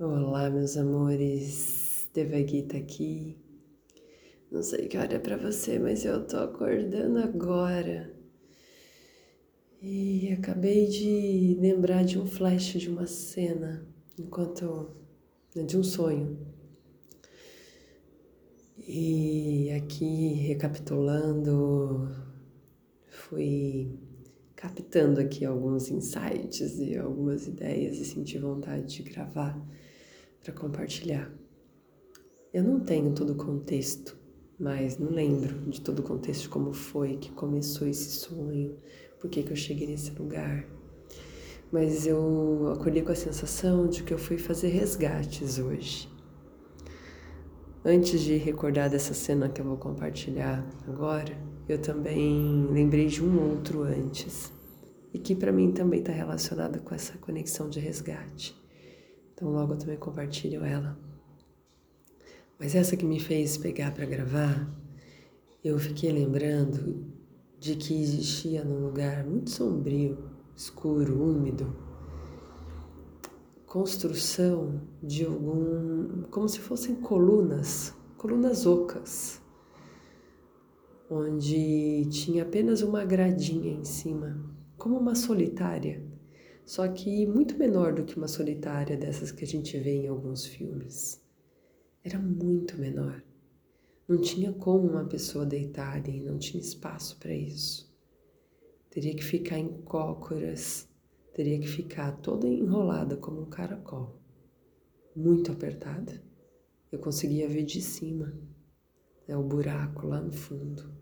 [0.00, 2.08] Olá, meus amores.
[2.14, 3.36] Devagita aqui.
[4.48, 8.14] Não sei que hora é pra você, mas eu tô acordando agora.
[9.82, 13.84] E acabei de lembrar de um flash de uma cena,
[14.16, 14.94] enquanto.
[15.52, 16.38] Né, de um sonho.
[18.86, 22.08] E aqui, recapitulando,
[23.08, 23.98] fui
[24.54, 29.60] captando aqui alguns insights e algumas ideias e senti vontade de gravar
[30.42, 31.32] para compartilhar.
[32.52, 34.16] Eu não tenho todo o contexto,
[34.58, 38.76] mas não lembro de todo o contexto como foi que começou esse sonho,
[39.20, 40.66] por que, que eu cheguei nesse lugar.
[41.70, 46.08] Mas eu acordei com a sensação de que eu fui fazer resgates hoje.
[47.84, 51.36] Antes de recordar dessa cena que eu vou compartilhar agora,
[51.68, 54.52] eu também lembrei de um outro antes,
[55.12, 58.56] e que para mim também está relacionado com essa conexão de resgate.
[59.38, 60.98] Então logo eu também compartilho ela.
[62.58, 64.68] Mas essa que me fez pegar para gravar,
[65.62, 67.06] eu fiquei lembrando
[67.56, 70.18] de que existia num lugar muito sombrio,
[70.56, 71.72] escuro, úmido,
[73.64, 79.40] construção de algum, como se fossem colunas, colunas ocas,
[81.08, 84.36] onde tinha apenas uma gradinha em cima,
[84.76, 86.07] como uma solitária
[86.68, 90.44] só que muito menor do que uma solitária dessas que a gente vê em alguns
[90.44, 91.18] filmes.
[92.04, 93.24] Era muito menor.
[94.06, 97.90] Não tinha como uma pessoa deitar ali, não tinha espaço para isso.
[98.90, 100.86] Teria que ficar em cócoras,
[101.32, 104.20] teria que ficar toda enrolada como um caracol,
[105.16, 106.22] muito apertada.
[106.92, 108.38] Eu conseguia ver de cima,
[109.26, 110.92] é o buraco lá no fundo,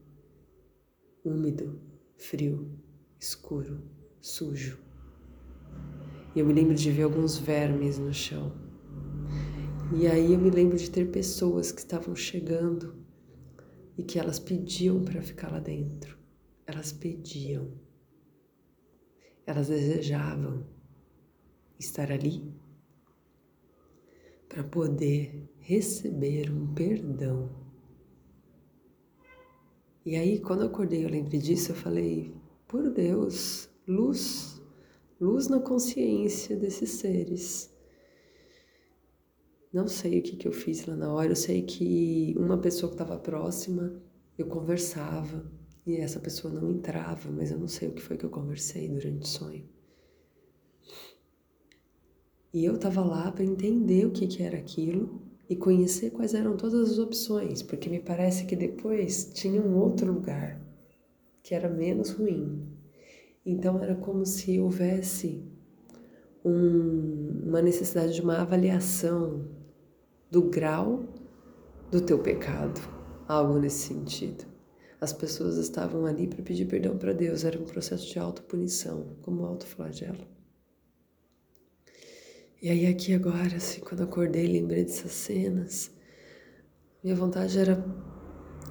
[1.25, 1.81] úmido,
[2.17, 2.71] frio,
[3.19, 3.83] escuro,
[4.21, 4.86] sujo.
[6.37, 8.53] E eu me lembro de ver alguns vermes no chão.
[9.99, 12.95] E aí eu me lembro de ter pessoas que estavam chegando
[13.97, 16.19] e que elas pediam para ficar lá dentro.
[16.67, 17.73] Elas pediam.
[19.47, 20.67] Elas desejavam
[21.79, 22.53] estar ali
[24.47, 27.49] para poder receber um perdão.
[30.05, 32.35] E aí, quando eu acordei, eu lembrei disso, eu falei:
[32.69, 34.56] por Deus, luz
[35.21, 37.75] luz na consciência desses seres.
[39.73, 42.91] Não sei o que, que eu fiz lá na hora, eu sei que uma pessoa
[42.91, 44.01] que estava próxima,
[44.39, 45.51] eu conversava
[45.87, 48.89] e essa pessoa não entrava, mas eu não sei o que foi que eu conversei
[48.89, 49.69] durante o sonho.
[52.53, 56.57] E eu estava lá para entender o que, que era aquilo e conhecer quais eram
[56.57, 60.61] todas as opções, porque me parece que depois tinha um outro lugar
[61.43, 62.76] que era menos ruim,
[63.47, 65.41] então era como se houvesse
[66.45, 69.49] um, uma necessidade de uma avaliação
[70.29, 71.05] do grau
[71.89, 72.81] do teu pecado,
[73.29, 74.45] algo nesse sentido.
[75.01, 79.45] As pessoas estavam ali para pedir perdão para Deus, era um processo de autopunição, como
[79.45, 80.27] autoflagelo.
[82.61, 85.93] E aí aqui agora, assim, quando acordei, lembrei dessas cenas,
[87.05, 87.85] minha vontade era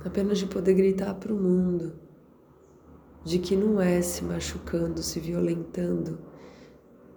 [0.04, 2.05] apenas de poder gritar para o mundo
[3.26, 6.20] de que não é se machucando, se violentando,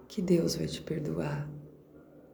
[0.07, 1.47] que Deus vai te perdoar.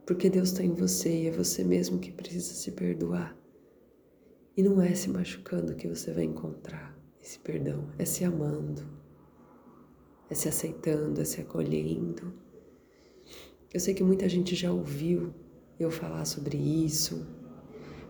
[0.06, 3.36] Porque Deus está em você e é você mesmo que precisa se perdoar.
[4.56, 8.82] E não é se machucando que você vai encontrar esse perdão, é se amando,
[10.30, 12.32] é se aceitando, é se acolhendo.
[13.74, 15.34] Eu sei que muita gente já ouviu
[15.78, 17.26] eu falar sobre isso,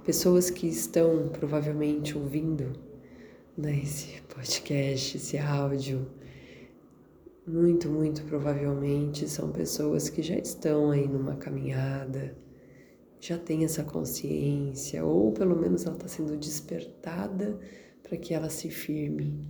[0.05, 2.86] pessoas que estão provavelmente ouvindo
[3.57, 6.07] né, esse podcast, esse áudio,
[7.47, 12.37] muito, muito provavelmente são pessoas que já estão aí numa caminhada,
[13.19, 17.59] já têm essa consciência, ou pelo menos ela está sendo despertada
[18.03, 19.49] para que ela se firme.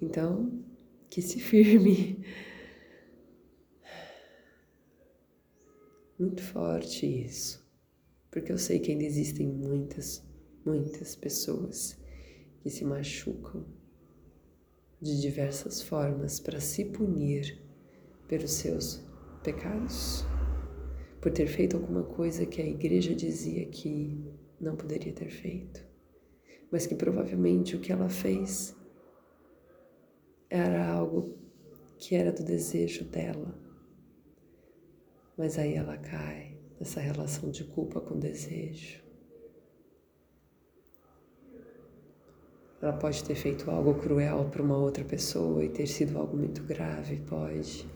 [0.00, 0.62] Então,
[1.10, 2.24] que se firme.
[6.18, 7.66] Muito forte isso,
[8.30, 10.24] porque eu sei que ainda existem muitas,
[10.64, 11.98] muitas pessoas
[12.66, 13.64] que se machucam
[15.00, 17.62] de diversas formas para se punir
[18.26, 19.06] pelos seus
[19.40, 20.24] pecados,
[21.20, 24.20] por ter feito alguma coisa que a igreja dizia que
[24.60, 25.86] não poderia ter feito,
[26.68, 28.74] mas que provavelmente o que ela fez
[30.50, 31.38] era algo
[31.96, 33.56] que era do desejo dela.
[35.38, 39.05] Mas aí ela cai nessa relação de culpa com desejo.
[42.80, 46.62] Ela pode ter feito algo cruel para uma outra pessoa e ter sido algo muito
[46.62, 47.88] grave, pode.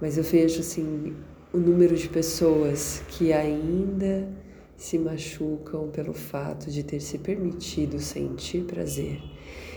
[0.00, 1.16] Mas eu vejo assim
[1.52, 4.28] o número de pessoas que ainda
[4.76, 9.22] se machucam pelo fato de ter se permitido sentir prazer.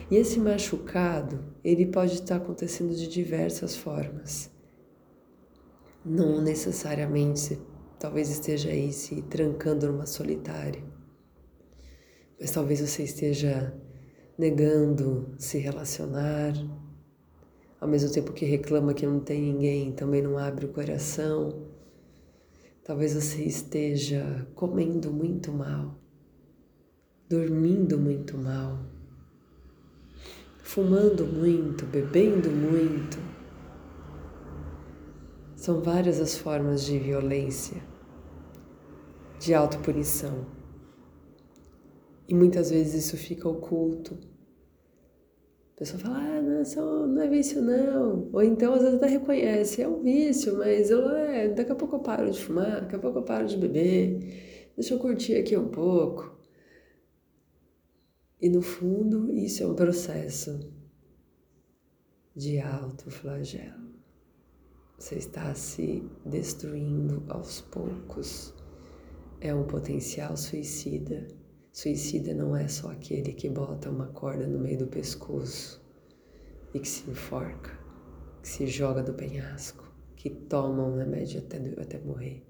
[0.10, 4.50] E esse machucado, ele pode estar acontecendo de diversas formas.
[6.04, 7.60] Não necessariamente,
[8.00, 10.82] talvez esteja aí se trancando numa solitária.
[12.40, 13.74] Mas talvez você esteja
[14.38, 16.54] negando se relacionar,
[17.80, 21.68] ao mesmo tempo que reclama que não tem ninguém, também não abre o coração.
[22.84, 25.96] Talvez você esteja comendo muito mal,
[27.28, 28.80] dormindo muito mal,
[30.64, 33.18] fumando muito, bebendo muito.
[35.56, 37.82] São várias as formas de violência,
[39.40, 40.57] de autopunição.
[42.28, 44.18] E muitas vezes isso fica oculto
[45.78, 48.28] a pessoa fala, ah, não, só, não é vício não.
[48.34, 51.98] Ou então às vezes até reconhece, é um vício, mas eu, é, daqui a pouco
[51.98, 55.56] eu paro de fumar, daqui a pouco eu paro de beber, deixa eu curtir aqui
[55.56, 56.36] um pouco.
[58.42, 60.60] E no fundo, isso é um processo
[62.36, 63.94] de alto flagelo.
[64.98, 68.52] Você está se destruindo aos poucos.
[69.40, 71.28] É um potencial suicida
[71.78, 75.80] Suicida não é só aquele que bota uma corda no meio do pescoço
[76.74, 77.70] e que se enforca,
[78.42, 82.44] que se joga do penhasco, que toma um remédio até, até morrer.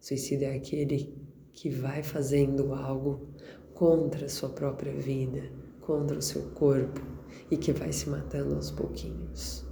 [0.00, 1.14] Suicida é aquele
[1.52, 3.28] que vai fazendo algo
[3.74, 5.42] contra a sua própria vida,
[5.82, 7.02] contra o seu corpo
[7.50, 9.66] e que vai se matando aos pouquinhos.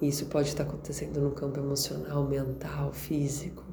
[0.00, 3.64] Isso pode estar acontecendo no campo emocional, mental, físico.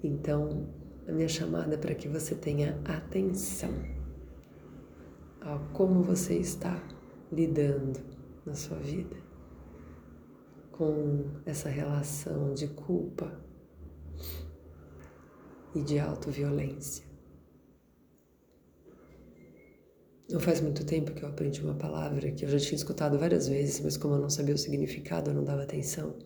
[0.00, 3.72] Então, a minha chamada para que você tenha atenção
[5.40, 6.82] a como você está
[7.30, 8.00] lidando
[8.46, 9.16] na sua vida
[10.72, 13.40] com essa relação de culpa
[15.74, 17.04] e de autoviolência.
[20.28, 23.46] Não faz muito tempo que eu aprendi uma palavra que eu já tinha escutado várias
[23.46, 26.18] vezes, mas como eu não sabia o significado, eu não dava atenção,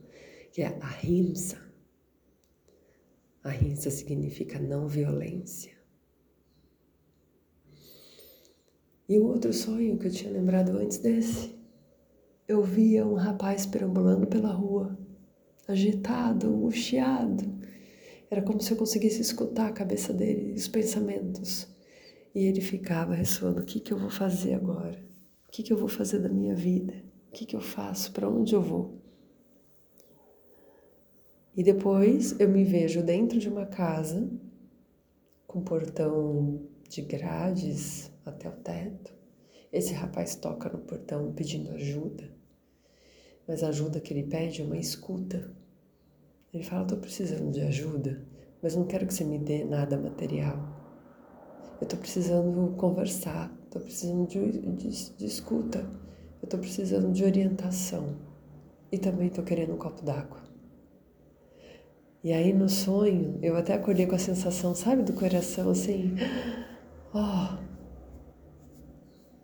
[0.52, 1.67] que é ahimsa.
[3.42, 5.72] Ahimsa significa não violência.
[9.08, 11.56] E o outro sonho que eu tinha lembrado antes desse,
[12.46, 14.98] eu via um rapaz perambulando pela rua,
[15.66, 17.44] agitado, angustiado.
[18.30, 21.66] Era como se eu conseguisse escutar a cabeça dele, os pensamentos.
[22.34, 25.02] E ele ficava ressoando: o que, que eu vou fazer agora?
[25.46, 26.94] O que, que eu vou fazer da minha vida?
[27.28, 28.12] O que, que eu faço?
[28.12, 29.00] Para onde eu vou?
[31.58, 34.30] E depois eu me vejo dentro de uma casa
[35.44, 39.12] com portão de grades até o teto.
[39.72, 42.32] Esse rapaz toca no portão pedindo ajuda,
[43.44, 45.52] mas a ajuda que ele pede é uma escuta.
[46.54, 48.24] Ele fala: Estou precisando de ajuda,
[48.62, 50.58] mas não quero que você me dê nada material.
[51.80, 55.80] Eu estou precisando conversar, estou precisando de, de, de escuta,
[56.40, 58.16] eu estou precisando de orientação
[58.92, 60.47] e também estou querendo um copo d'água.
[62.28, 66.14] E aí no sonho, eu até acordei com a sensação, sabe, do coração assim.
[67.14, 67.56] Oh.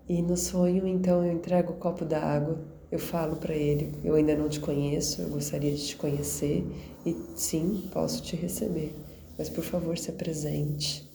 [0.06, 4.36] E no sonho, então, eu entrego o copo d'água, eu falo para ele: eu ainda
[4.36, 6.62] não te conheço, eu gostaria de te conhecer
[7.06, 8.94] e sim, posso te receber,
[9.38, 11.10] mas por favor, se apresente.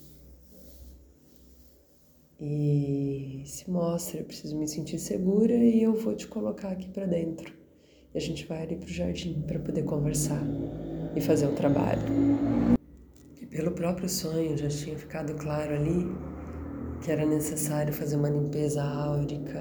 [2.42, 7.06] E se mostre, eu preciso me sentir segura e eu vou te colocar aqui para
[7.06, 7.54] dentro.
[8.12, 10.44] E a gente vai ali pro jardim para poder conversar
[11.16, 12.02] e fazer o trabalho.
[13.42, 16.06] E pelo próprio sonho já tinha ficado claro ali
[17.02, 19.60] que era necessário fazer uma limpeza áurica,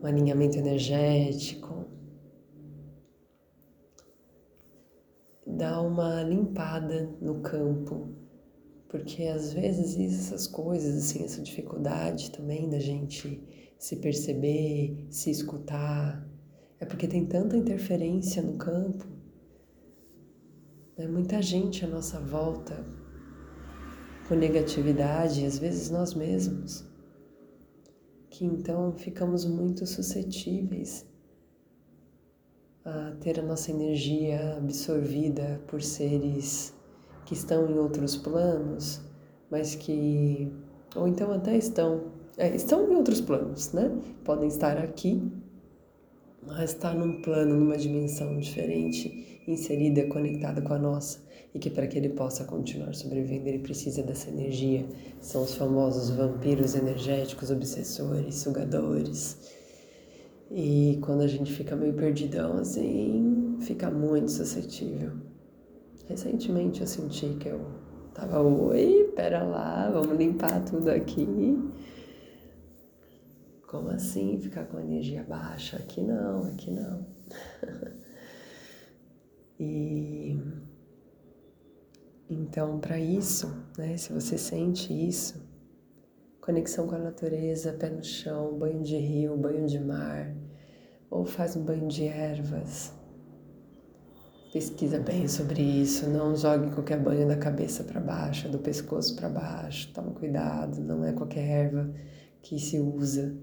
[0.00, 1.84] um alinhamento energético,
[5.46, 8.08] dar uma limpada no campo,
[8.88, 13.42] porque às vezes essas coisas, assim, essa dificuldade também da gente
[13.78, 16.26] se perceber, se escutar,
[16.80, 19.17] é porque tem tanta interferência no campo
[20.98, 22.84] é muita gente à nossa volta
[24.26, 26.84] com negatividade, às vezes nós mesmos,
[28.28, 31.06] que então ficamos muito suscetíveis
[32.84, 36.74] a ter a nossa energia absorvida por seres
[37.24, 39.00] que estão em outros planos,
[39.48, 40.52] mas que
[40.96, 43.90] ou então até estão é, estão em outros planos, né?
[44.24, 45.22] Podem estar aqui,
[46.44, 51.20] mas está num plano, numa dimensão diferente, inserida, conectada com a nossa,
[51.54, 54.86] e que para que ele possa continuar sobrevivendo, ele precisa dessa energia.
[55.20, 59.56] São os famosos vampiros energéticos, obsessores, sugadores.
[60.50, 65.12] E quando a gente fica meio perdidão assim, fica muito suscetível.
[66.06, 67.60] Recentemente eu senti que eu
[68.14, 71.26] tava, oi, pera lá, vamos limpar tudo aqui.
[73.66, 75.76] Como assim ficar com energia baixa?
[75.76, 77.06] Aqui não, aqui não.
[79.58, 80.40] e
[82.30, 85.42] então, para isso, né, se você sente isso,
[86.42, 90.34] conexão com a natureza, pé no chão, banho de rio, banho de mar,
[91.10, 92.92] ou faz um banho de ervas.
[94.52, 99.30] Pesquisa bem sobre isso, não jogue qualquer banho da cabeça para baixo, do pescoço para
[99.30, 99.90] baixo.
[99.94, 101.90] Toma cuidado, não é qualquer erva
[102.42, 103.34] que se usa.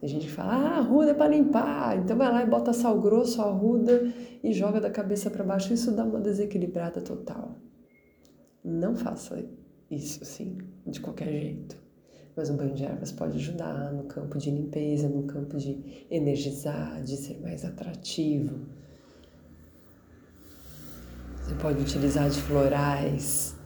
[0.00, 3.00] Tem gente que fala, ah, arruda é para limpar, então vai lá e bota sal
[3.00, 4.12] grosso, arruda
[4.44, 5.74] e joga da cabeça para baixo.
[5.74, 7.56] Isso dá uma desequilibrada total.
[8.64, 9.44] Não faça
[9.90, 11.76] isso assim, de qualquer jeito.
[12.36, 17.02] Mas um banho de ervas pode ajudar no campo de limpeza, no campo de energizar,
[17.02, 18.60] de ser mais atrativo.
[21.42, 23.57] Você pode utilizar de florais,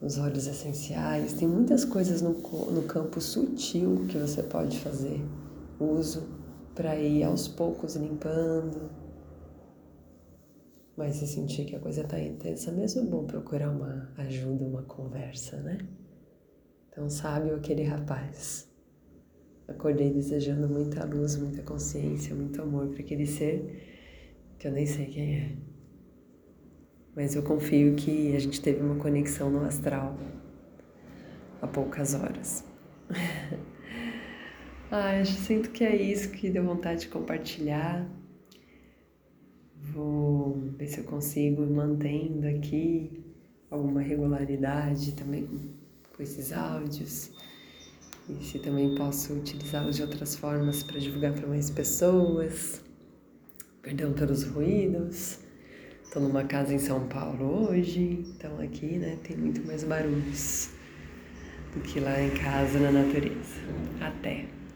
[0.00, 1.34] os óleos essenciais.
[1.34, 2.32] Tem muitas coisas no,
[2.70, 5.20] no campo sutil que você pode fazer
[5.78, 6.22] uso
[6.74, 8.90] para ir aos poucos limpando,
[10.96, 14.82] mas se sentir que a coisa está intensa, mesmo é bom procurar uma ajuda, uma
[14.82, 15.78] conversa, né?
[16.90, 18.68] Então, sabe aquele rapaz?
[19.68, 25.06] Acordei desejando muita luz, muita consciência, muito amor para aquele ser que eu nem sei
[25.06, 25.56] quem é.
[27.18, 30.16] Mas eu confio que a gente teve uma conexão no astral
[31.60, 32.64] há poucas horas.
[34.88, 38.08] ah, eu sinto que é isso que deu vontade de compartilhar.
[39.92, 43.10] Vou ver se eu consigo mantendo aqui
[43.68, 45.74] alguma regularidade também
[46.16, 47.32] com esses áudios.
[48.28, 52.80] E se também posso utilizá-los de outras formas para divulgar para mais pessoas.
[53.82, 55.47] Perdão pelos ruídos.
[56.08, 60.70] Estou numa casa em São Paulo hoje, então aqui né, tem muito mais barulhos
[61.74, 63.60] do que lá em casa na natureza.
[64.00, 64.57] Até!